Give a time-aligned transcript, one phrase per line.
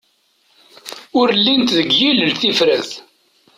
[1.19, 2.89] Ur llint deg yilel tifrat.